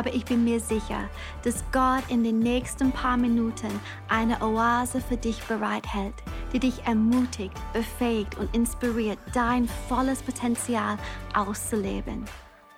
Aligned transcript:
aber 0.00 0.14
ich 0.14 0.24
bin 0.24 0.44
mir 0.44 0.60
sicher, 0.60 1.10
dass 1.44 1.62
Gott 1.72 2.02
in 2.08 2.24
den 2.24 2.38
nächsten 2.38 2.90
paar 2.90 3.18
Minuten 3.18 3.68
eine 4.08 4.40
Oase 4.40 4.98
für 4.98 5.18
dich 5.18 5.42
bereithält, 5.42 6.14
die 6.54 6.58
dich 6.58 6.82
ermutigt, 6.86 7.52
befähigt 7.74 8.38
und 8.38 8.54
inspiriert, 8.56 9.18
dein 9.34 9.68
volles 9.90 10.22
Potenzial 10.22 10.96
auszuleben. 11.34 12.24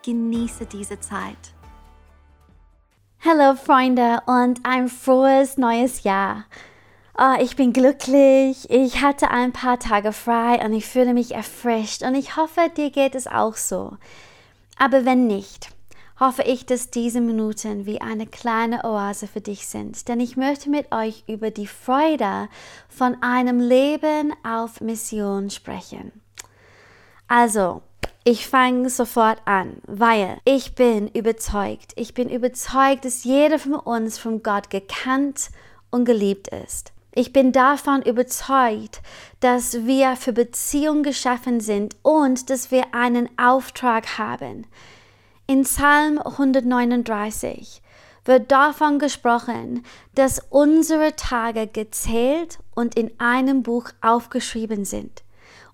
Genieße 0.05 0.67
diese 0.67 0.99
Zeit. 0.99 1.55
Hallo 3.25 3.55
Freunde 3.55 4.19
und 4.27 4.59
ein 4.65 4.89
frohes 4.89 5.59
neues 5.59 6.03
Jahr. 6.03 6.47
Oh, 7.17 7.41
ich 7.41 7.55
bin 7.55 7.73
glücklich, 7.73 8.69
ich 8.69 9.01
hatte 9.01 9.31
ein 9.31 9.53
paar 9.53 9.79
Tage 9.79 10.13
frei 10.13 10.57
und 10.65 10.73
ich 10.73 10.87
fühle 10.87 11.15
mich 11.15 11.37
erfrischt 11.37 12.03
und 12.03 12.17
ich 12.17 12.37
hoffe, 12.37 12.69
dir 12.77 12.91
geht 12.91 13.15
es 13.15 13.29
auch 13.29 13.55
so. 13.55 13.97
Aber 14.77 15.05
wenn 15.05 15.29
nicht, 15.29 15.69
hoffe 16.19 16.43
ich, 16.43 16.67
dass 16.67 16.91
diese 16.91 17.21
Minuten 17.21 17.87
wie 17.87 18.01
eine 18.01 18.27
kleine 18.27 18.85
Oase 18.85 19.27
für 19.27 19.41
dich 19.41 19.67
sind, 19.67 20.09
denn 20.09 20.21
ich 20.21 20.37
möchte 20.37 20.71
mit 20.71 20.93
euch 20.93 21.25
über 21.27 21.51
die 21.51 21.67
Freude 21.67 22.49
von 22.89 23.17
einem 23.23 23.61
Leben 23.61 24.33
auf 24.45 24.81
Mission 24.81 25.51
sprechen. 25.51 26.13
Also, 27.29 27.83
ich 28.25 28.47
fange 28.47 28.89
sofort 28.89 29.43
an, 29.47 29.79
weil 29.87 30.39
ich 30.45 30.75
bin 30.77 31.09
überzeugt, 31.09 31.93
ich 31.97 32.15
bin 32.15 32.29
überzeugt, 32.29 33.05
dass 33.05 33.25
jeder 33.25 33.59
von 33.59 33.75
uns 33.75 34.17
von 34.19 34.43
Gott 34.43 34.71
gekannt 34.71 35.51
und 35.91 36.05
geliebt 36.05 36.49
ist. 36.49 36.93
Ich 37.15 37.33
bin 37.33 37.53
davon 37.53 38.01
überzeugt, 38.03 39.03
dass 39.41 39.87
wir 39.87 40.17
für 40.17 40.33
Beziehung 40.33 41.03
geschaffen 41.03 41.61
sind 41.61 41.97
und 42.03 42.49
dass 42.49 42.71
wir 42.71 42.95
einen 42.95 43.29
Auftrag 43.39 44.19
haben. 44.19 44.67
In 45.53 45.65
Psalm 45.65 46.19
139 46.19 47.83
wird 48.25 48.51
davon 48.51 48.99
gesprochen, 48.99 49.85
dass 50.15 50.41
unsere 50.49 51.15
Tage 51.15 51.67
gezählt 51.67 52.59
und 52.75 52.95
in 52.95 53.11
einem 53.21 53.63
Buch 53.63 53.91
aufgeschrieben 54.01 54.87
sind. 54.87 55.23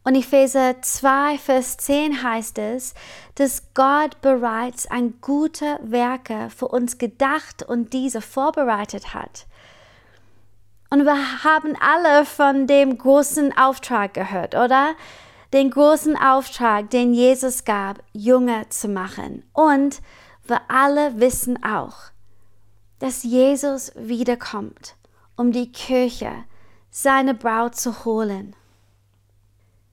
Und 0.02 0.16
Epheser 0.16 0.82
2, 0.82 1.38
Vers 1.38 1.76
10 1.76 2.24
heißt 2.24 2.58
es, 2.58 2.94
dass 3.36 3.72
Gott 3.74 4.20
bereits 4.20 4.90
ein 4.90 5.20
guter 5.20 5.78
Werke 5.84 6.50
für 6.50 6.66
uns 6.66 6.98
gedacht 6.98 7.62
und 7.62 7.92
diese 7.92 8.20
vorbereitet 8.20 9.14
hat. 9.14 9.46
Und 10.90 11.04
wir 11.04 11.44
haben 11.44 11.76
alle 11.78 12.24
von 12.24 12.66
dem 12.66 12.98
großen 12.98 13.56
Auftrag 13.56 14.12
gehört, 14.12 14.56
oder? 14.56 14.96
Den 15.52 15.70
großen 15.70 16.16
Auftrag, 16.16 16.90
den 16.90 17.14
Jesus 17.14 17.64
gab, 17.64 18.02
Jünger 18.12 18.68
zu 18.70 18.88
machen. 18.88 19.44
Und 19.52 20.00
wir 20.46 20.60
alle 20.68 21.20
wissen 21.20 21.62
auch, 21.62 21.96
dass 22.98 23.22
Jesus 23.22 23.92
wiederkommt, 23.96 24.96
um 25.36 25.52
die 25.52 25.70
Kirche, 25.72 26.32
seine 26.90 27.34
Braut 27.34 27.76
zu 27.76 28.04
holen. 28.04 28.56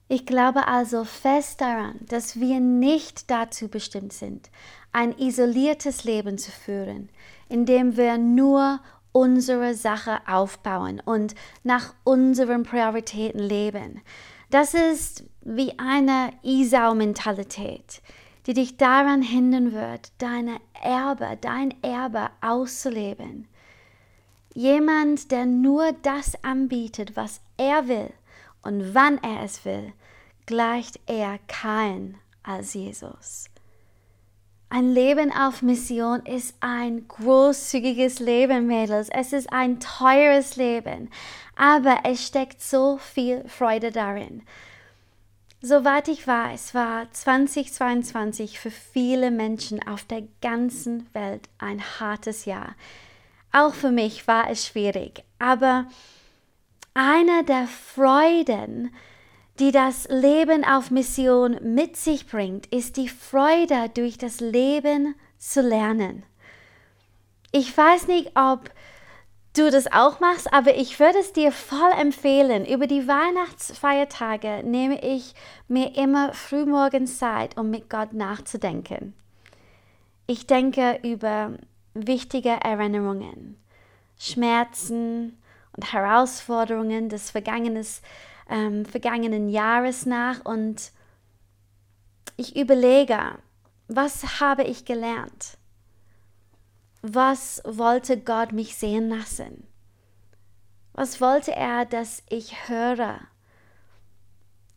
Ich 0.08 0.24
glaube 0.24 0.66
also 0.68 1.04
fest 1.04 1.60
daran, 1.60 1.98
dass 2.00 2.38
wir 2.38 2.60
nicht 2.60 3.30
dazu 3.30 3.68
bestimmt 3.68 4.12
sind, 4.12 4.50
ein 4.92 5.12
isoliertes 5.18 6.04
Leben 6.04 6.38
zu 6.38 6.50
führen, 6.50 7.08
in 7.48 7.66
dem 7.66 7.96
wir 7.96 8.16
nur 8.18 8.80
unsere 9.12 9.74
Sache 9.74 10.20
aufbauen 10.26 11.00
und 11.04 11.34
nach 11.64 11.94
unseren 12.04 12.62
Prioritäten 12.62 13.40
leben. 13.40 14.02
Das 14.56 14.72
ist 14.72 15.22
wie 15.42 15.78
eine 15.78 16.30
Isau-Mentalität, 16.42 18.00
die 18.46 18.54
dich 18.54 18.78
daran 18.78 19.20
hindern 19.20 19.74
wird, 19.74 20.12
deine 20.16 20.56
Erbe, 20.82 21.36
dein 21.38 21.74
Erbe 21.82 22.30
auszuleben. 22.40 23.48
Jemand, 24.54 25.30
der 25.30 25.44
nur 25.44 25.92
das 26.00 26.42
anbietet, 26.42 27.16
was 27.16 27.42
er 27.58 27.86
will 27.86 28.10
und 28.62 28.94
wann 28.94 29.18
er 29.18 29.42
es 29.42 29.66
will, 29.66 29.92
gleicht 30.46 31.00
er 31.06 31.38
kein 31.48 32.16
als 32.42 32.72
Jesus. 32.72 33.50
Ein 34.68 34.92
Leben 34.92 35.32
auf 35.32 35.62
Mission 35.62 36.26
ist 36.26 36.56
ein 36.60 37.06
großzügiges 37.06 38.18
Leben, 38.18 38.66
Mädels. 38.66 39.08
Es 39.08 39.32
ist 39.32 39.52
ein 39.52 39.78
teures 39.78 40.56
Leben, 40.56 41.10
aber 41.54 42.00
es 42.02 42.26
steckt 42.26 42.60
so 42.60 42.98
viel 42.98 43.48
Freude 43.48 43.92
darin. 43.92 44.42
Soweit 45.62 46.08
ich 46.08 46.26
weiß, 46.26 46.74
war 46.74 47.10
2022 47.10 48.58
für 48.58 48.72
viele 48.72 49.30
Menschen 49.30 49.86
auf 49.86 50.04
der 50.04 50.24
ganzen 50.42 51.06
Welt 51.14 51.48
ein 51.58 51.80
hartes 52.00 52.44
Jahr. 52.44 52.74
Auch 53.52 53.72
für 53.72 53.92
mich 53.92 54.26
war 54.26 54.50
es 54.50 54.66
schwierig, 54.66 55.22
aber 55.38 55.86
eine 56.92 57.44
der 57.44 57.66
Freuden, 57.68 58.94
die 59.58 59.72
das 59.72 60.06
Leben 60.08 60.64
auf 60.64 60.90
Mission 60.90 61.58
mit 61.62 61.96
sich 61.96 62.26
bringt, 62.26 62.66
ist 62.66 62.96
die 62.96 63.08
Freude, 63.08 63.88
durch 63.94 64.18
das 64.18 64.40
Leben 64.40 65.14
zu 65.38 65.62
lernen. 65.62 66.24
Ich 67.52 67.76
weiß 67.76 68.08
nicht, 68.08 68.32
ob 68.36 68.70
du 69.54 69.70
das 69.70 69.90
auch 69.90 70.20
machst, 70.20 70.52
aber 70.52 70.76
ich 70.76 71.00
würde 71.00 71.18
es 71.18 71.32
dir 71.32 71.52
voll 71.52 71.92
empfehlen. 71.98 72.66
Über 72.66 72.86
die 72.86 73.08
Weihnachtsfeiertage 73.08 74.62
nehme 74.64 75.02
ich 75.02 75.34
mir 75.68 75.96
immer 75.96 76.32
frühmorgens 76.34 77.18
Zeit, 77.18 77.56
um 77.56 77.70
mit 77.70 77.88
Gott 77.88 78.12
nachzudenken. 78.12 79.14
Ich 80.26 80.46
denke 80.46 80.98
über 81.02 81.52
wichtige 81.94 82.50
Erinnerungen, 82.50 83.56
Schmerzen 84.18 85.38
und 85.74 85.92
Herausforderungen 85.92 87.08
des 87.08 87.30
vergangenes, 87.30 88.02
ähm, 88.48 88.84
vergangenen 88.84 89.48
Jahres 89.48 90.06
nach 90.06 90.44
und 90.44 90.92
ich 92.36 92.56
überlege, 92.56 93.38
was 93.88 94.40
habe 94.40 94.64
ich 94.64 94.84
gelernt? 94.84 95.58
was 97.14 97.62
wollte 97.64 98.18
Gott 98.18 98.52
mich 98.52 98.76
sehen 98.76 99.08
lassen? 99.08 99.66
Was 100.92 101.20
wollte 101.20 101.52
er, 101.54 101.84
dass 101.84 102.22
ich 102.28 102.68
höre? 102.68 103.20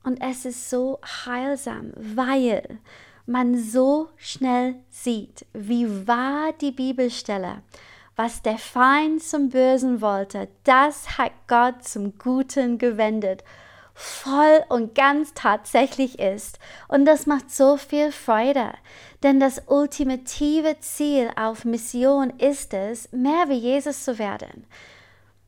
Und 0.03 0.21
es 0.21 0.45
ist 0.45 0.69
so 0.69 0.99
heilsam, 1.25 1.91
weil 1.95 2.79
man 3.25 3.57
so 3.57 4.09
schnell 4.17 4.75
sieht, 4.89 5.45
wie 5.53 6.07
wahr 6.07 6.53
die 6.61 6.71
Bibelstelle, 6.71 7.61
was 8.19 8.41
der 8.41 8.57
Feind 8.57 9.23
zum 9.23 9.47
Bösen 9.47 10.01
wollte, 10.01 10.49
das 10.65 11.17
hat 11.17 11.31
Gott 11.47 11.87
zum 11.87 12.17
Guten 12.17 12.77
gewendet 12.77 13.45
voll 13.93 14.61
und 14.67 14.93
ganz 14.93 15.33
tatsächlich 15.33 16.19
ist. 16.19 16.59
Und 16.89 17.05
das 17.05 17.27
macht 17.27 17.49
so 17.49 17.77
viel 17.77 18.11
Freude, 18.11 18.73
denn 19.23 19.39
das 19.39 19.61
ultimative 19.67 20.81
Ziel 20.81 21.31
auf 21.37 21.63
Mission 21.63 22.31
ist 22.31 22.73
es, 22.73 23.09
mehr 23.13 23.47
wie 23.47 23.57
Jesus 23.57 24.03
zu 24.03 24.19
werden. 24.19 24.65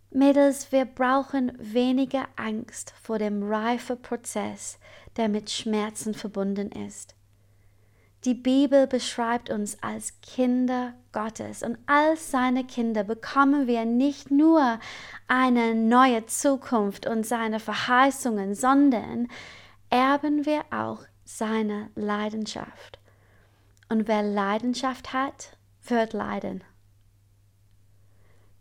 Mädels, 0.10 0.72
wir 0.72 0.86
brauchen 0.86 1.52
weniger 1.60 2.26
Angst 2.38 2.94
vor 3.04 3.20
dem 3.20 3.44
reifen 3.44 4.02
Prozess, 4.02 4.80
der 5.18 5.28
mit 5.28 5.52
Schmerzen 5.52 6.14
verbunden 6.14 6.72
ist. 6.72 7.16
Die 8.24 8.36
Bibel 8.36 8.86
beschreibt 8.86 9.50
uns 9.50 9.82
als 9.82 10.22
Kinder 10.22 10.94
Gottes 11.12 11.64
und 11.64 11.80
als 11.88 12.30
seine 12.30 12.64
Kinder 12.64 13.04
bekommen 13.04 13.66
wir 13.66 13.84
nicht 13.86 14.30
nur 14.30 14.80
eine 15.28 15.74
neue 15.74 16.28
Zukunft 16.28 17.08
und 17.08 17.26
seine 17.26 17.60
Verheißungen, 17.60 18.54
sondern 18.54 19.28
erben 19.90 20.46
wir 20.46 20.62
auch 20.70 21.00
seine 21.26 21.90
Leidenschaft. 21.96 23.00
Und 23.90 24.08
wer 24.08 24.22
Leidenschaft 24.22 25.14
hat, 25.14 25.58
wird 25.84 26.14
leiden. 26.14 26.64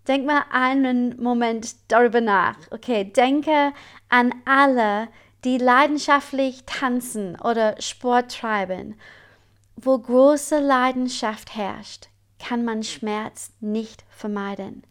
Denk 0.08 0.25
mal 0.25 0.44
einen 0.50 1.23
Moment 1.23 1.76
darüber 1.88 2.23
nach. 2.23 2.56
Okay, 2.70 3.05
denke 3.05 3.75
an 4.08 4.35
alle, 4.46 5.08
die 5.44 5.58
leidenschaftlich 5.58 6.64
tanzen 6.64 7.38
oder 7.38 7.79
Sport 7.79 8.38
treiben 8.38 8.96
wo 9.82 9.99
große 9.99 10.59
Leidenschaft 10.59 11.55
herrscht, 11.56 12.09
kann 12.38 12.65
man 12.65 12.82
Schmerz 12.82 13.53
nicht 13.61 14.05
vermeiden. 14.11 14.85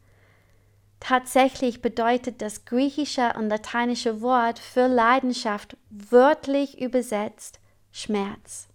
Tatsächlich 1.00 1.81
bedeutet 1.81 2.41
das 2.41 2.65
griechische 2.65 3.33
und 3.38 3.50
lateinische 3.50 4.21
Wort 4.21 4.59
für 4.59 4.88
Leidenschaft 4.88 5.77
wörtlich 5.89 6.81
übersetzt 6.81 7.59
Schmerz. 7.91 8.68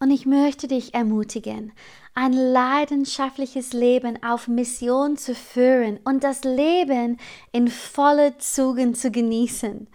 Und 0.00 0.10
ich 0.10 0.26
möchte 0.26 0.68
dich 0.68 0.94
ermutigen, 0.94 1.72
ein 2.14 2.32
leidenschaftliches 2.32 3.72
Leben 3.72 4.22
auf 4.22 4.48
Mission 4.48 5.16
zu 5.16 5.34
führen 5.34 5.98
und 6.04 6.24
das 6.24 6.44
Leben 6.44 7.18
in 7.52 7.68
volle 7.68 8.38
Zügen 8.38 8.94
zu 8.94 9.10
genießen. 9.10 9.88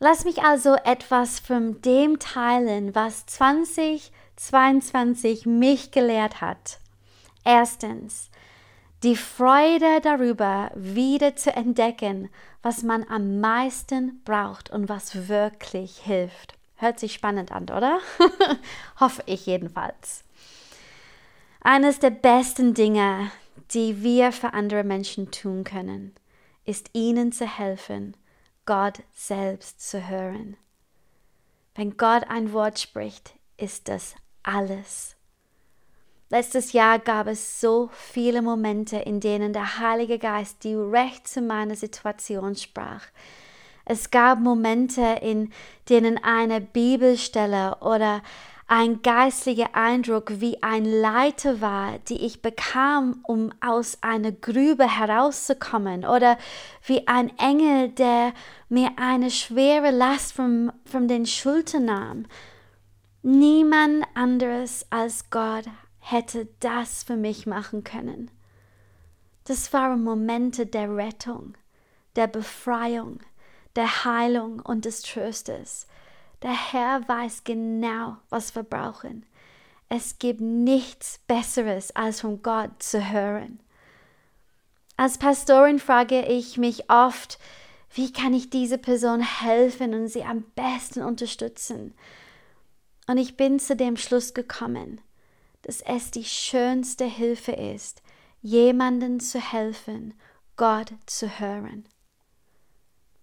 Lass 0.00 0.24
mich 0.24 0.42
also 0.42 0.74
etwas 0.74 1.40
von 1.40 1.80
dem 1.82 2.18
teilen, 2.18 2.94
was 2.94 3.26
2022 4.38 5.46
mich 5.46 5.90
gelehrt 5.90 6.40
hat. 6.40 6.78
Erstens, 7.44 8.30
die 9.02 9.16
Freude 9.16 10.00
darüber, 10.02 10.70
wieder 10.74 11.36
zu 11.36 11.54
entdecken, 11.54 12.30
was 12.62 12.82
man 12.82 13.04
am 13.08 13.40
meisten 13.40 14.22
braucht 14.24 14.70
und 14.70 14.88
was 14.88 15.28
wirklich 15.28 15.98
hilft. 15.98 16.54
Hört 16.76 17.00
sich 17.00 17.14
spannend 17.14 17.50
an, 17.52 17.64
oder? 17.64 17.98
Hoffe 19.00 19.22
ich 19.26 19.46
jedenfalls. 19.46 20.24
Eines 21.60 21.98
der 21.98 22.10
besten 22.10 22.74
Dinge, 22.74 23.30
die 23.72 24.02
wir 24.02 24.32
für 24.32 24.52
andere 24.52 24.84
Menschen 24.84 25.30
tun 25.32 25.64
können, 25.64 26.14
ist 26.64 26.90
ihnen 26.92 27.32
zu 27.32 27.46
helfen, 27.46 28.16
Gott 28.66 29.02
selbst 29.14 29.88
zu 29.88 30.08
hören. 30.08 30.56
Wenn 31.74 31.96
Gott 31.96 32.24
ein 32.28 32.52
Wort 32.52 32.78
spricht, 32.78 33.34
ist 33.56 33.88
das 33.88 34.14
alles. 34.48 35.14
Letztes 36.30 36.72
Jahr 36.72 36.98
gab 36.98 37.26
es 37.26 37.60
so 37.60 37.88
viele 37.92 38.42
Momente, 38.42 38.96
in 38.96 39.20
denen 39.20 39.52
der 39.52 39.78
Heilige 39.78 40.18
Geist 40.18 40.62
direkt 40.64 41.28
zu 41.28 41.40
meiner 41.40 41.74
Situation 41.74 42.54
sprach. 42.54 43.02
Es 43.84 44.10
gab 44.10 44.40
Momente, 44.40 45.20
in 45.22 45.50
denen 45.88 46.22
eine 46.22 46.60
Bibelstelle 46.60 47.76
oder 47.80 48.22
ein 48.66 49.00
geistlicher 49.00 49.74
Eindruck 49.74 50.40
wie 50.40 50.62
ein 50.62 50.84
Leiter 50.84 51.62
war, 51.62 51.98
die 52.10 52.26
ich 52.26 52.42
bekam, 52.42 53.24
um 53.26 53.50
aus 53.62 53.96
einer 54.02 54.30
Grübe 54.30 54.86
herauszukommen, 54.86 56.04
oder 56.04 56.36
wie 56.84 57.08
ein 57.08 57.32
Engel, 57.38 57.88
der 57.88 58.34
mir 58.68 58.90
eine 58.96 59.30
schwere 59.30 59.90
Last 59.90 60.34
von, 60.34 60.70
von 60.84 61.08
den 61.08 61.24
Schultern 61.24 61.86
nahm. 61.86 62.26
Niemand 63.30 64.06
anderes 64.14 64.86
als 64.88 65.28
Gott 65.28 65.66
hätte 66.00 66.48
das 66.60 67.02
für 67.02 67.16
mich 67.16 67.46
machen 67.46 67.84
können. 67.84 68.30
Das 69.44 69.70
waren 69.74 70.02
Momente 70.02 70.64
der 70.64 70.96
Rettung, 70.96 71.54
der 72.16 72.26
Befreiung, 72.26 73.20
der 73.76 74.06
Heilung 74.06 74.60
und 74.60 74.86
des 74.86 75.02
Trostes. 75.02 75.86
Der 76.40 76.72
Herr 76.72 77.06
weiß 77.06 77.44
genau, 77.44 78.16
was 78.30 78.54
wir 78.54 78.62
brauchen. 78.62 79.26
Es 79.90 80.18
gibt 80.18 80.40
nichts 80.40 81.20
Besseres, 81.26 81.94
als 81.94 82.22
von 82.22 82.42
Gott 82.42 82.82
zu 82.82 83.10
hören. 83.12 83.60
Als 84.96 85.18
Pastorin 85.18 85.80
frage 85.80 86.24
ich 86.24 86.56
mich 86.56 86.88
oft, 86.90 87.38
wie 87.92 88.10
kann 88.10 88.32
ich 88.32 88.48
dieser 88.48 88.78
Person 88.78 89.20
helfen 89.20 89.92
und 89.92 90.08
sie 90.08 90.24
am 90.24 90.44
besten 90.54 91.02
unterstützen? 91.02 91.92
Und 93.08 93.16
ich 93.16 93.38
bin 93.38 93.58
zu 93.58 93.74
dem 93.74 93.96
Schluss 93.96 94.34
gekommen, 94.34 95.00
dass 95.62 95.80
es 95.80 96.10
die 96.10 96.24
schönste 96.24 97.06
Hilfe 97.06 97.52
ist, 97.52 98.02
jemanden 98.42 99.18
zu 99.18 99.40
helfen, 99.40 100.12
Gott 100.56 100.92
zu 101.06 101.40
hören. 101.40 101.88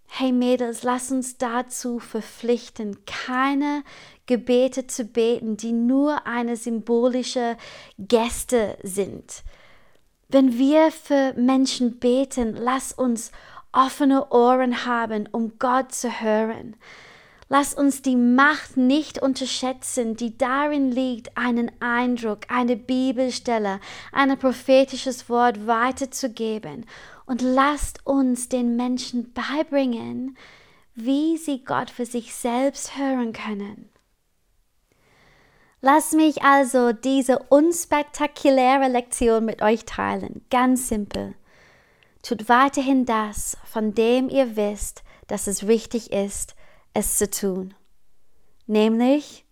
Hey 0.08 0.32
Mädels, 0.32 0.82
lass 0.82 1.12
uns 1.12 1.38
dazu 1.38 2.00
verpflichten, 2.00 3.06
keine 3.06 3.84
Gebete 4.26 4.88
zu 4.88 5.06
beten, 5.06 5.56
die 5.56 5.72
nur 5.72 6.26
eine 6.26 6.56
symbolische 6.56 7.56
Geste 8.00 8.80
sind. 8.82 9.44
Wenn 10.30 10.58
wir 10.58 10.92
für 10.92 11.34
Menschen 11.34 12.00
beten, 12.00 12.56
lass 12.56 12.92
uns 12.92 13.32
offene 13.72 14.32
Ohren 14.32 14.86
haben, 14.88 15.30
um 15.32 15.60
Gott 15.60 15.94
zu 15.94 16.22
hören. 16.22 16.76
Lass 17.48 17.76
uns 17.76 18.02
die 18.02 18.16
Macht 18.16 18.76
nicht 18.76 19.22
unterschätzen, 19.22 20.16
die 20.16 20.36
darin 20.36 20.92
liegt, 20.92 21.38
einen 21.38 21.72
Eindruck, 21.80 22.40
eine 22.48 22.76
Bibelstelle, 22.76 23.80
ein 24.12 24.38
prophetisches 24.40 25.30
Wort 25.30 25.68
weiterzugeben 25.68 26.86
und 27.28 27.42
lasst 27.42 28.06
uns 28.06 28.50
den 28.50 28.76
Menschen 28.76 29.32
beibringen, 29.34 30.38
wie 30.96 31.38
sie 31.38 31.64
Gott 31.64 31.92
für 31.92 32.06
sich 32.06 32.34
selbst 32.34 32.98
hören 32.98 33.32
können. 33.32 33.90
Lass 35.82 36.14
mich 36.14 36.42
also 36.42 36.94
diese 36.94 37.38
unspektakuläre 37.50 38.88
Lektion 38.88 39.46
mit 39.46 39.62
euch 39.62 39.86
teilen. 39.86 40.44
Ganz 40.50 40.88
simpel. 40.88 41.36
Tut 42.24 42.50
weiterhin 42.50 43.06
das, 43.06 43.56
von 43.66 43.94
dem 43.94 44.30
ihr 44.30 44.56
wisst, 44.56 45.04
dass 45.28 45.46
es 45.46 45.68
richtig 45.68 46.12
ist, 46.12 46.55
es 46.96 47.18
zu 47.18 47.30
tun. 47.30 47.76
Nämlich, 48.66 49.46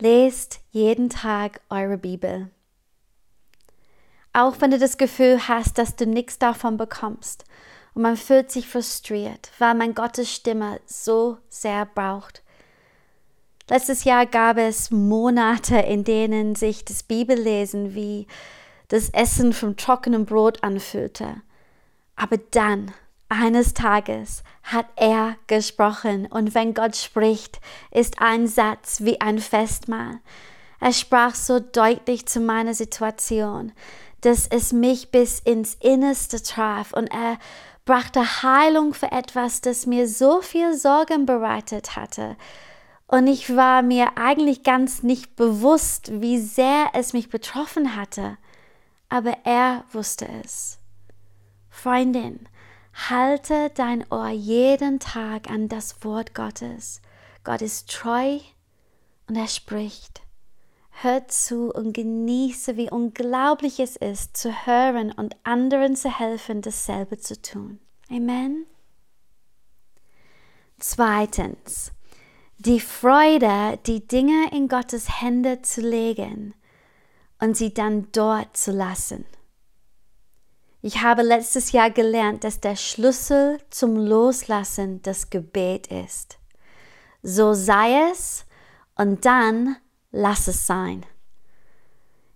lest 0.00 0.60
jeden 0.72 1.08
Tag 1.08 1.60
eure 1.70 1.98
Bibel. 1.98 2.50
Auch 4.32 4.60
wenn 4.60 4.72
du 4.72 4.78
das 4.78 4.98
Gefühl 4.98 5.46
hast, 5.48 5.78
dass 5.78 5.96
du 5.96 6.06
nichts 6.06 6.38
davon 6.38 6.76
bekommst 6.76 7.44
und 7.94 8.02
man 8.02 8.16
fühlt 8.16 8.50
sich 8.50 8.68
frustriert, 8.68 9.50
weil 9.58 9.74
man 9.74 9.94
Gottes 9.94 10.30
Stimme 10.30 10.80
so 10.84 11.38
sehr 11.48 11.86
braucht. 11.86 12.42
Letztes 13.68 14.04
Jahr 14.04 14.26
gab 14.26 14.58
es 14.58 14.90
Monate, 14.90 15.78
in 15.78 16.04
denen 16.04 16.54
sich 16.54 16.84
das 16.84 17.02
Bibellesen 17.02 17.94
wie 17.94 18.26
das 18.88 19.10
Essen 19.10 19.52
vom 19.52 19.76
trockenen 19.76 20.24
Brot 20.24 20.62
anfühlte. 20.62 21.42
Aber 22.14 22.38
dann, 22.38 22.92
eines 23.28 23.74
Tages, 23.74 24.42
hat 24.62 24.86
er 24.96 25.36
gesprochen 25.46 26.26
und 26.26 26.54
wenn 26.54 26.74
Gott 26.74 26.96
spricht, 26.96 27.60
ist 27.90 28.20
ein 28.20 28.46
Satz 28.46 29.00
wie 29.02 29.20
ein 29.20 29.38
Festmahl. 29.38 30.20
Er 30.80 30.92
sprach 30.92 31.34
so 31.34 31.58
deutlich 31.60 32.26
zu 32.26 32.40
meiner 32.40 32.74
Situation, 32.74 33.72
dass 34.20 34.46
es 34.46 34.72
mich 34.72 35.10
bis 35.10 35.40
ins 35.40 35.74
Innerste 35.74 36.42
traf 36.42 36.92
und 36.92 37.06
er 37.08 37.38
brachte 37.84 38.42
Heilung 38.42 38.94
für 38.94 39.12
etwas, 39.12 39.60
das 39.60 39.86
mir 39.86 40.08
so 40.08 40.42
viel 40.42 40.74
Sorgen 40.74 41.24
bereitet 41.24 41.96
hatte. 41.96 42.36
Und 43.06 43.28
ich 43.28 43.54
war 43.54 43.82
mir 43.82 44.16
eigentlich 44.18 44.64
ganz 44.64 45.04
nicht 45.04 45.36
bewusst, 45.36 46.20
wie 46.20 46.38
sehr 46.38 46.90
es 46.92 47.12
mich 47.12 47.28
betroffen 47.28 47.94
hatte. 47.94 48.36
Aber 49.08 49.36
er 49.44 49.84
wusste 49.92 50.26
es. 50.42 50.78
Freundin, 51.70 52.48
halte 52.96 53.70
dein 53.74 54.04
Ohr 54.10 54.30
jeden 54.30 54.98
Tag 54.98 55.50
an 55.50 55.68
das 55.68 56.02
Wort 56.02 56.34
Gottes. 56.34 57.02
Gott 57.44 57.62
ist 57.62 57.90
treu 57.90 58.38
und 59.28 59.36
er 59.36 59.48
spricht. 59.48 60.22
Hör 61.02 61.28
zu 61.28 61.70
und 61.72 61.92
genieße, 61.92 62.76
wie 62.78 62.90
unglaublich 62.90 63.80
es 63.80 63.96
ist, 63.96 64.36
zu 64.36 64.66
hören 64.66 65.12
und 65.12 65.36
anderen 65.44 65.94
zu 65.94 66.10
helfen, 66.10 66.62
dasselbe 66.62 67.18
zu 67.18 67.40
tun. 67.40 67.80
Amen. 68.10 68.64
Zweitens, 70.78 71.92
die 72.56 72.80
Freude, 72.80 73.78
die 73.86 74.06
Dinge 74.06 74.50
in 74.52 74.68
Gottes 74.68 75.20
Hände 75.20 75.60
zu 75.60 75.82
legen 75.82 76.54
und 77.40 77.56
sie 77.56 77.74
dann 77.74 78.08
dort 78.12 78.56
zu 78.56 78.72
lassen. 78.72 79.26
Ich 80.86 81.02
habe 81.02 81.22
letztes 81.22 81.72
Jahr 81.72 81.90
gelernt, 81.90 82.44
dass 82.44 82.60
der 82.60 82.76
Schlüssel 82.76 83.58
zum 83.70 83.96
Loslassen 83.96 85.02
das 85.02 85.30
Gebet 85.30 85.88
ist. 85.88 86.38
So 87.24 87.54
sei 87.54 88.08
es 88.12 88.46
und 88.94 89.24
dann 89.24 89.74
lass 90.12 90.46
es 90.46 90.64
sein. 90.64 91.04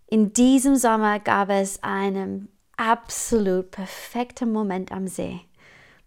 In 0.08 0.32
diesem 0.32 0.74
Sommer 0.74 1.20
gab 1.20 1.48
es 1.48 1.80
einen 1.84 2.48
absolut 2.76 3.70
perfekten 3.70 4.50
Moment 4.50 4.90
am 4.90 5.06
See. 5.06 5.42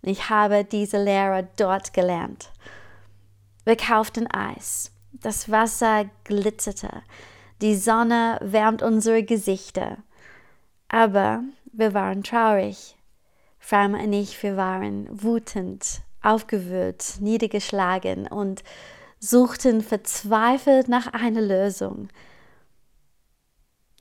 Ich 0.02 0.30
habe 0.30 0.66
diese 0.66 1.02
Lehre 1.02 1.48
dort 1.56 1.94
gelernt. 1.94 2.52
Wir 3.64 3.78
kauften 3.78 4.28
Eis. 4.28 4.92
Das 5.14 5.50
Wasser 5.50 6.10
glitzerte. 6.26 7.04
Die 7.62 7.78
Sonne 7.78 8.38
wärmt 8.42 8.82
unsere 8.82 9.24
Gesichter. 9.24 10.00
Aber 10.90 11.42
wir 11.74 11.94
waren 11.94 12.24
traurig. 12.24 12.96
Fram 13.60 13.94
und 13.94 14.14
ich, 14.14 14.42
wir 14.44 14.58
waren 14.58 15.08
wütend, 15.12 16.02
aufgewühlt, 16.22 17.16
niedergeschlagen 17.20 18.28
und 18.28 18.64
suchten 19.20 19.82
verzweifelt 19.82 20.88
nach 20.88 21.08
einer 21.08 21.42
Lösung. 21.42 22.10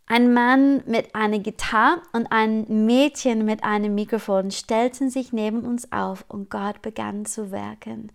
Ein 0.07 0.35
Mann 0.35 0.83
mit 0.87 1.15
einer 1.15 1.39
Gitarre 1.39 2.03
und 2.13 2.27
ein 2.31 2.87
Mädchen 2.87 3.45
mit 3.45 3.65
einem 3.65 3.95
Mikrofon 3.95 4.51
stellten 4.51 5.11
sich 5.11 5.33
neben 5.33 5.65
uns 5.65 5.91
auf 5.93 6.25
und 6.29 6.51
Gott 6.51 6.83
begann 6.83 7.25
zu 7.25 7.51
werken. 7.51 8.11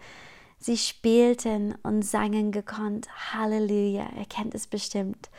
Sie 0.59 0.77
spielten 0.77 1.75
und 1.83 2.03
sangen 2.03 2.51
gekonnt. 2.51 3.07
Halleluja, 3.33 4.07
ihr 4.17 4.25
kennt 4.25 4.53
es 4.53 4.67
bestimmt. 4.67 5.29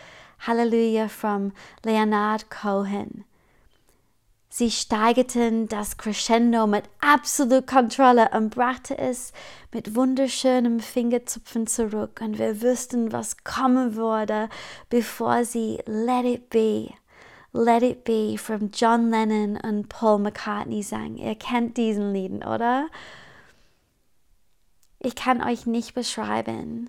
Halleluja 0.41 1.09
from 1.09 1.53
Leonard 1.85 2.51
Cohen. 2.51 3.25
Sie 4.51 4.71
steigerten 4.71 5.69
das 5.69 5.99
Crescendo 5.99 6.67
mit 6.67 6.85
absoluter 7.01 7.63
Kontrolle 7.63 8.31
und 8.33 8.55
brachte 8.55 8.97
es 8.97 9.33
mit 9.73 9.95
wunderschönem 9.95 10.81
Fingerzupfen 10.81 11.67
zurück. 11.67 12.21
Und 12.23 12.39
wir 12.39 12.63
wussten, 12.63 13.13
was 13.13 13.45
kommen 13.45 13.95
würde, 13.95 14.49
bevor 14.89 15.45
sie 15.45 15.79
Let 15.85 16.25
It 16.25 16.51
Be, 16.51 16.89
Let 17.53 17.83
It 17.83 18.05
Be 18.05 18.39
von 18.39 18.71
John 18.73 19.11
Lennon 19.11 19.59
und 19.59 19.91
Paul 19.91 20.19
McCartney 20.21 20.83
sang. 20.83 21.17
Ihr 21.17 21.35
kennt 21.35 21.77
diesen 21.77 22.15
Lied, 22.15 22.47
oder? 22.47 22.89
Ich 24.99 25.15
kann 25.15 25.43
euch 25.43 25.67
nicht 25.67 25.95
beschreiben, 25.95 26.89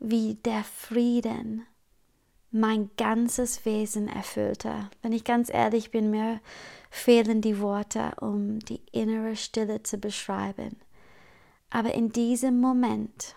wie 0.00 0.36
der 0.36 0.64
Frieden 0.64 1.66
mein 2.50 2.90
ganzes 2.96 3.64
Wesen 3.64 4.08
erfüllte. 4.08 4.88
Wenn 5.02 5.12
ich 5.12 5.24
ganz 5.24 5.52
ehrlich 5.52 5.90
bin, 5.90 6.10
mir 6.10 6.40
fehlen 6.90 7.40
die 7.40 7.60
Worte, 7.60 8.12
um 8.20 8.58
die 8.60 8.80
innere 8.92 9.36
Stille 9.36 9.82
zu 9.82 9.98
beschreiben. 9.98 10.76
Aber 11.70 11.94
in 11.94 12.10
diesem 12.10 12.60
Moment 12.60 13.36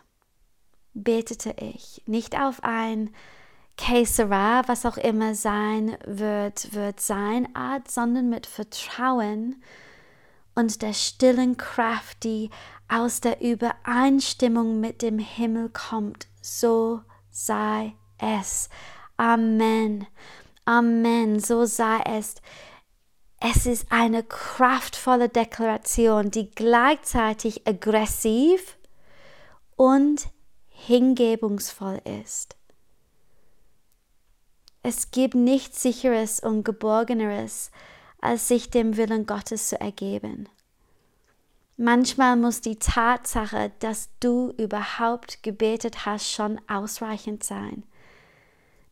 betete 0.93 1.55
ich 1.59 2.01
nicht 2.05 2.39
auf 2.39 2.63
ein 2.63 3.13
Caesarea, 3.77 4.63
was 4.67 4.85
auch 4.85 4.97
immer 4.97 5.35
sein 5.35 5.97
wird, 6.05 6.73
wird 6.73 6.99
sein 6.99 7.53
Art, 7.55 7.89
sondern 7.89 8.29
mit 8.29 8.45
Vertrauen 8.45 9.61
und 10.55 10.81
der 10.81 10.93
stillen 10.93 11.57
Kraft, 11.57 12.23
die 12.23 12.49
aus 12.87 13.21
der 13.21 13.41
Übereinstimmung 13.41 14.79
mit 14.79 15.01
dem 15.01 15.17
Himmel 15.17 15.69
kommt. 15.69 16.27
So 16.41 17.01
sei 17.29 17.95
es. 18.17 18.69
Amen. 19.21 20.07
Amen. 20.65 21.39
So 21.39 21.65
sei 21.65 22.01
es. 22.05 22.37
Es 23.39 23.67
ist 23.67 23.91
eine 23.91 24.23
kraftvolle 24.23 25.29
Deklaration, 25.29 26.31
die 26.31 26.49
gleichzeitig 26.49 27.67
aggressiv 27.67 28.77
und 29.75 30.27
hingebungsvoll 30.69 32.01
ist. 32.23 32.55
Es 34.81 35.11
gibt 35.11 35.35
nichts 35.35 35.83
sicheres 35.83 36.39
und 36.39 36.63
geborgeneres, 36.63 37.69
als 38.21 38.47
sich 38.47 38.71
dem 38.71 38.97
Willen 38.97 39.27
Gottes 39.27 39.67
zu 39.67 39.79
ergeben. 39.79 40.49
Manchmal 41.77 42.37
muss 42.37 42.61
die 42.61 42.77
Tatsache, 42.77 43.71
dass 43.77 44.09
du 44.19 44.49
überhaupt 44.57 45.43
gebetet 45.43 46.07
hast, 46.07 46.31
schon 46.31 46.59
ausreichend 46.67 47.43
sein. 47.43 47.83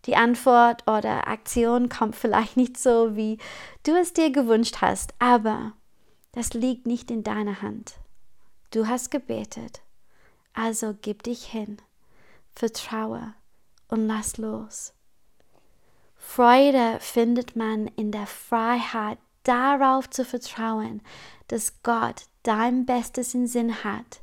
Die 0.05 0.15
Antwort 0.15 0.87
oder 0.87 1.27
Aktion 1.27 1.89
kommt 1.89 2.15
vielleicht 2.15 2.57
nicht 2.57 2.77
so, 2.77 3.15
wie 3.15 3.37
du 3.83 3.91
es 3.97 4.13
dir 4.13 4.31
gewünscht 4.31 4.77
hast, 4.81 5.13
aber 5.19 5.73
das 6.31 6.53
liegt 6.53 6.85
nicht 6.85 7.11
in 7.11 7.23
deiner 7.23 7.61
Hand. 7.61 7.95
Du 8.71 8.87
hast 8.87 9.11
gebetet, 9.11 9.81
also 10.53 10.95
gib 11.01 11.23
dich 11.23 11.45
hin, 11.45 11.77
vertraue 12.55 13.33
und 13.87 14.07
lass 14.07 14.37
los. 14.37 14.93
Freude 16.15 16.97
findet 16.99 17.55
man 17.55 17.87
in 17.87 18.11
der 18.11 18.27
Freiheit, 18.27 19.17
darauf 19.43 20.09
zu 20.09 20.25
vertrauen, 20.25 21.01
dass 21.47 21.81
Gott 21.81 22.27
dein 22.43 22.85
Bestes 22.85 23.33
im 23.33 23.47
Sinn 23.47 23.83
hat 23.83 24.21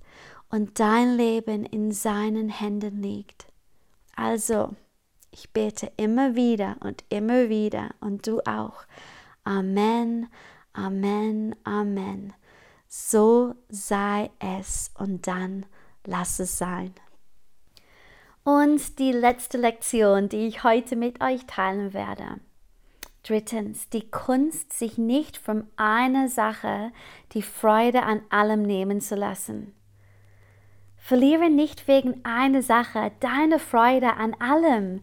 und 0.51 0.79
dein 0.79 1.17
Leben 1.17 1.65
in 1.65 1.91
seinen 1.91 2.49
Händen 2.49 3.03
liegt. 3.03 3.47
Also, 4.15 4.77
ich 5.37 5.51
bete 5.51 5.93
immer 5.99 6.35
wieder 6.35 6.77
und 6.81 7.05
immer 7.11 7.51
wieder 7.51 7.91
und 8.01 8.27
du 8.27 8.41
auch. 8.47 8.85
Amen, 9.45 10.29
Amen, 10.73 11.55
Amen. 11.63 12.33
So 12.89 13.55
sei 13.69 14.31
es 14.39 14.91
und 14.99 15.27
dann 15.27 15.67
lass 16.07 16.39
es 16.39 16.57
sein. 16.57 16.95
Und 18.45 18.99
die 18.99 19.13
letzte 19.13 19.59
Lektion, 19.59 20.31
die 20.31 20.47
ich 20.47 20.65
heute 20.65 20.97
mit 20.97 21.21
euch 21.21 21.45
teilen 21.45 21.93
werde. 21.93 22.41
Drittens, 23.23 23.91
die 23.91 24.11
Kunst, 24.11 24.73
sich 24.73 24.97
nicht 24.97 25.37
von 25.37 25.67
einer 25.77 26.29
Sache 26.29 26.93
die 27.33 27.43
Freude 27.43 28.05
an 28.05 28.23
allem 28.31 28.63
nehmen 28.63 29.03
zu 29.03 29.17
lassen. 29.17 29.75
Verliere 31.07 31.51
nicht 31.51 31.87
wegen 31.87 32.25
einer 32.25 32.63
Sache 32.63 33.13
deine 33.21 33.61
Freude 33.61 34.15
an 34.15 34.35
allem. 34.41 35.03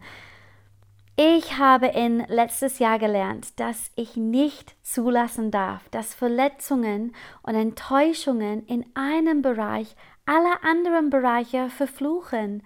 Ich 1.16 1.56
habe 1.56 1.86
in 1.86 2.18
letztes 2.28 2.78
Jahr 2.78 2.98
gelernt, 2.98 3.58
dass 3.58 3.90
ich 3.96 4.14
nicht 4.14 4.76
zulassen 4.84 5.50
darf, 5.50 5.88
dass 5.88 6.12
Verletzungen 6.14 7.14
und 7.42 7.54
Enttäuschungen 7.54 8.66
in 8.66 8.84
einem 8.92 9.40
Bereich 9.40 9.96
alle 10.26 10.62
anderen 10.62 11.08
Bereiche 11.08 11.70
verfluchen. 11.70 12.62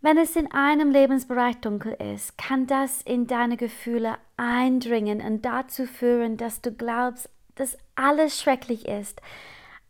Wenn 0.00 0.16
es 0.16 0.36
in 0.36 0.52
einem 0.52 0.92
Lebensbereich 0.92 1.56
dunkel 1.56 1.94
ist, 1.94 2.38
kann 2.38 2.68
das 2.68 3.02
in 3.02 3.26
deine 3.26 3.56
Gefühle 3.56 4.14
eindringen 4.36 5.20
und 5.20 5.44
dazu 5.44 5.86
führen, 5.86 6.36
dass 6.36 6.60
du 6.60 6.70
glaubst, 6.70 7.28
dass 7.56 7.76
alles 7.96 8.40
schrecklich 8.40 8.86
ist, 8.86 9.20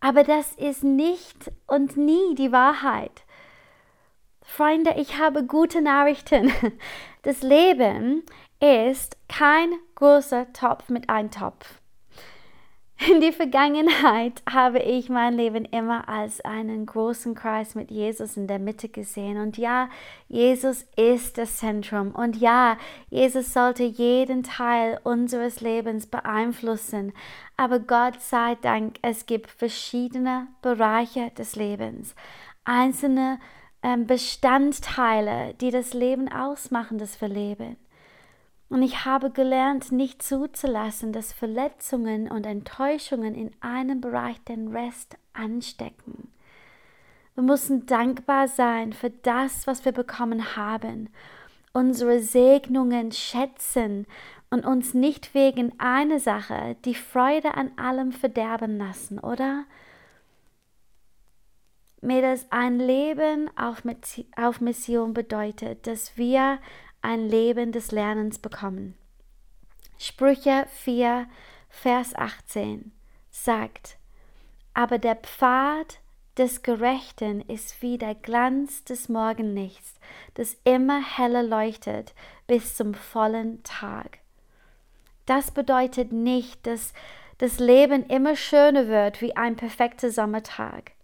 aber 0.01 0.25
das 0.25 0.53
ist 0.53 0.85
nicht 0.85 1.51
und 1.67 1.97
nie 1.97 2.35
die 2.35 2.53
Wahrheit. 2.53 3.25
Freunde, 4.43 4.95
ich 4.97 5.19
habe 5.19 5.45
gute 5.45 5.83
Nachrichten. 5.83 6.53
Das 7.23 7.43
Leben 7.43 8.23
ist 8.61 9.17
kein 9.29 9.73
großer 9.97 10.53
Topf 10.53 10.89
mit 10.91 11.11
einem 11.11 11.33
Topf. 11.33 11.81
In 12.99 13.21
der 13.21 13.35
Vergangenheit 13.35 14.43
habe 14.51 14.79
ich 14.79 15.11
mein 15.11 15.35
Leben 15.35 15.67
immer 15.67 16.09
als 16.09 16.41
einen 16.41 16.87
großen 16.87 17.35
Kreis 17.35 17.75
mit 17.75 17.91
Jesus 17.91 18.39
in 18.39 18.47
der 18.47 18.59
Mitte 18.59 18.89
gesehen. 18.89 19.39
Und 19.39 19.59
ja, 19.59 19.91
Jesus 20.29 20.87
ist 20.97 21.37
das 21.37 21.59
Zentrum. 21.59 22.13
Und 22.13 22.37
ja, 22.37 22.79
Jesus 23.11 23.53
sollte 23.53 23.83
jeden 23.83 24.45
Teil 24.45 24.99
unseres 25.05 25.61
Lebens 25.61 26.07
beeinflussen. 26.07 27.13
Aber 27.59 27.81
Gott 27.81 28.23
sei 28.23 28.57
Dank, 28.63 28.97
es 29.03 29.27
gibt 29.27 29.51
verschiedene 29.51 30.47
Bereiche 30.63 31.31
des 31.37 31.55
Lebens. 31.55 32.15
Einzelne 32.65 33.39
ähm, 33.83 34.07
Bestandteile, 34.07 35.53
die 35.61 35.71
das 35.71 35.93
Leben 35.93 36.33
ausmachen, 36.33 36.97
das 36.97 37.21
wir 37.21 37.29
leben. 37.29 37.77
Und 38.69 38.83
ich 38.83 39.05
habe 39.05 39.31
gelernt, 39.31 39.93
nicht 39.93 40.23
zuzulassen, 40.23 41.13
dass 41.13 41.33
Verletzungen 41.33 42.29
und 42.29 42.47
Enttäuschungen 42.47 43.35
in 43.35 43.53
einem 43.61 44.01
Bereich 44.01 44.41
den 44.43 44.69
Rest 44.69 45.17
anstecken. 45.33 46.33
Wir 47.35 47.45
müssen 47.45 47.87
dankbar 47.87 48.49
sein 48.49 48.93
für 48.93 49.11
das, 49.11 49.67
was 49.67 49.85
wir 49.85 49.93
bekommen 49.93 50.57
haben, 50.57 51.11
unsere 51.73 52.21
Segnungen 52.21 53.13
schätzen 53.13 54.07
und 54.51 54.65
uns 54.65 54.95
nicht 54.95 55.35
wegen 55.35 55.79
einer 55.79 56.19
Sache 56.19 56.77
die 56.85 56.95
Freude 56.95 57.55
an 57.55 57.71
allem 57.77 58.13
verderben 58.13 58.79
lassen, 58.79 59.19
oder? 59.19 59.65
Mir 62.01 62.23
das 62.23 62.51
ein 62.51 62.79
Leben 62.79 63.51
auf 63.57 64.61
Mission 64.61 65.13
bedeutet, 65.13 65.87
dass 65.87 66.17
wir 66.17 66.59
ein 67.07 67.29
Leben 67.29 67.71
des 67.71 67.93
Lernens 67.93 68.41
bekommen. 68.41 68.97
Sprüche 69.97 70.67
4, 70.83 71.29
Vers 71.69 72.17
18 72.17 72.93
sagt, 73.31 73.97
aber 74.75 74.99
der 74.99 75.15
Pfad 75.15 76.01
des 76.37 76.63
Gerechten 76.63 77.41
ist 77.43 77.81
wie 77.81 77.97
der 77.97 78.17
Glanz 78.17 78.83
des 78.83 79.09
Morgenlichts, 79.09 79.95
das 80.35 80.57
immer 80.65 81.01
heller 81.01 81.45
leuchtet 81.45 82.13
bis 82.49 82.75
zum 82.75 82.93
vollen 82.93 83.63
Tag. 83.63 84.19
Das 85.27 85.53
bedeutet 85.53 86.13
nicht, 86.13 86.67
dass 86.67 86.93
das 87.39 87.61
Leben 87.61 88.05
immer 88.07 88.35
schöner 88.35 88.89
wird 88.89 89.23
wie 89.23 89.37
ein 89.37 89.55
perfekter 89.55 90.11
Sommertag 90.11 90.96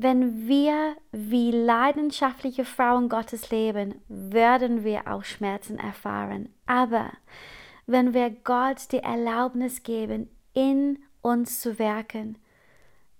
wenn 0.00 0.46
wir 0.46 0.96
wie 1.10 1.50
leidenschaftliche 1.50 2.64
Frauen 2.64 3.08
Gottes 3.08 3.50
leben, 3.50 3.96
werden 4.08 4.84
wir 4.84 5.08
auch 5.08 5.24
Schmerzen 5.24 5.78
erfahren. 5.78 6.48
Aber 6.66 7.10
wenn 7.86 8.14
wir 8.14 8.30
Gott 8.30 8.92
die 8.92 8.98
Erlaubnis 8.98 9.82
geben, 9.82 10.30
in 10.54 11.00
uns 11.20 11.60
zu 11.60 11.80
werken, 11.80 12.38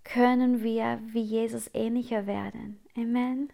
können 0.04 0.62
wir 0.62 1.00
wie 1.02 1.23
Jesus 1.23 1.68
ähnlicher 1.75 2.26
werden. 2.26 2.78
Amen. 2.97 3.52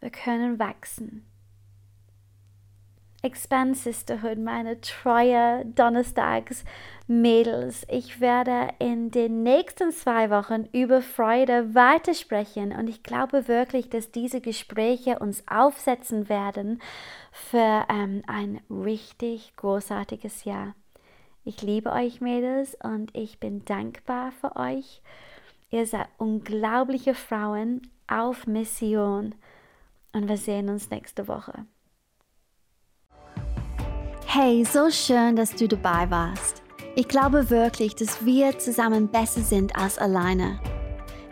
Wir 0.00 0.10
können 0.10 0.58
wachsen. 0.58 1.26
Expand 3.24 3.74
Sisterhood, 3.74 4.36
meine 4.36 4.82
treue 4.82 5.64
Donnerstags 5.64 6.62
Mädels. 7.06 7.86
Ich 7.88 8.20
werde 8.20 8.68
in 8.78 9.10
den 9.10 9.42
nächsten 9.42 9.92
zwei 9.92 10.28
Wochen 10.28 10.68
über 10.72 11.00
Freude 11.00 11.74
weitersprechen 11.74 12.72
und 12.72 12.86
ich 12.86 13.02
glaube 13.02 13.48
wirklich, 13.48 13.88
dass 13.88 14.10
diese 14.10 14.42
Gespräche 14.42 15.20
uns 15.20 15.42
aufsetzen 15.48 16.28
werden 16.28 16.82
für 17.32 17.86
ähm, 17.88 18.22
ein 18.26 18.60
richtig 18.68 19.56
großartiges 19.56 20.44
Jahr. 20.44 20.74
Ich 21.46 21.62
liebe 21.62 21.92
euch 21.92 22.20
Mädels 22.20 22.76
und 22.82 23.16
ich 23.16 23.40
bin 23.40 23.64
dankbar 23.64 24.32
für 24.32 24.54
euch. 24.56 25.00
Ihr 25.70 25.86
seid 25.86 26.08
unglaubliche 26.18 27.14
Frauen 27.14 27.88
auf 28.06 28.46
Mission 28.46 29.34
und 30.12 30.28
wir 30.28 30.36
sehen 30.36 30.68
uns 30.68 30.90
nächste 30.90 31.26
Woche. 31.26 31.64
Hey, 34.36 34.64
so 34.64 34.90
schön, 34.90 35.36
dass 35.36 35.54
du 35.54 35.68
dabei 35.68 36.10
warst. 36.10 36.64
Ich 36.96 37.06
glaube 37.06 37.50
wirklich, 37.50 37.94
dass 37.94 38.24
wir 38.26 38.58
zusammen 38.58 39.06
besser 39.06 39.42
sind 39.42 39.76
als 39.76 39.96
alleine. 39.96 40.58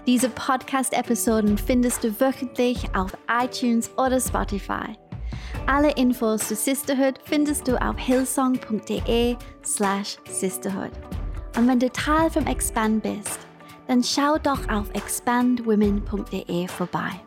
Diese 0.07 0.29
Podcast-Episoden 0.29 1.59
findest 1.59 2.05
du 2.05 2.21
wöchentlich 2.21 2.95
auf 2.95 3.11
iTunes 3.43 3.91
oder 3.97 4.21
Spotify. 4.21 4.97
Alle 5.67 5.91
Infos 5.97 6.47
zu 6.47 6.55
Sisterhood 6.55 7.19
findest 7.25 7.67
du 7.67 7.75
auf 7.83 7.99
hillsong.de 7.99 9.35
slash 9.65 10.19
sisterhood. 10.31 10.93
Und 11.57 11.67
wenn 11.67 11.81
du 11.81 11.91
Teil 11.91 12.31
vom 12.31 12.47
Expand 12.47 13.03
bist, 13.03 13.41
dann 13.89 14.05
schau 14.05 14.39
doch 14.39 14.69
auf 14.69 14.89
expandwomen.de 14.95 16.69
vorbei. 16.69 17.21